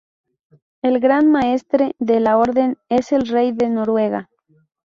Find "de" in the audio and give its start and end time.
1.99-2.19, 3.51-3.69